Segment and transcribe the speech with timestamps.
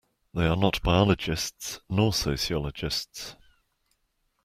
[0.33, 3.35] They are not biologists nor sociologists.